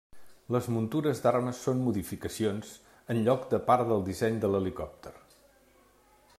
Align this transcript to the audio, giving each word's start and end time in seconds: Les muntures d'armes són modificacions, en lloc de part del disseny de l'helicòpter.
Les 0.53 0.67
muntures 0.75 1.19
d'armes 1.25 1.59
són 1.65 1.83
modificacions, 1.89 2.71
en 3.15 3.21
lloc 3.29 3.47
de 3.55 3.61
part 3.71 3.87
del 3.93 4.03
disseny 4.11 4.43
de 4.47 4.53
l'helicòpter. 4.55 5.17